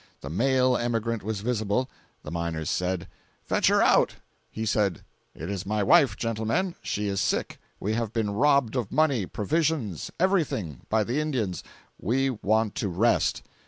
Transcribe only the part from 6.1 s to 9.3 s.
gentlemen—she is sick—we have been robbed of money,